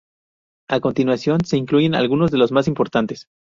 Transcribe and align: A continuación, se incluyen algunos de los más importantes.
A 0.67 0.79
continuación, 0.79 1.45
se 1.45 1.57
incluyen 1.57 1.93
algunos 1.93 2.31
de 2.31 2.39
los 2.39 2.51
más 2.51 2.67
importantes. 2.67 3.27